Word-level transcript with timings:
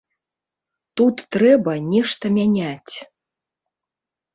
Тут 1.01 1.15
трэба 1.37 1.71
нешта 1.93 2.35
мяняць. 2.41 2.95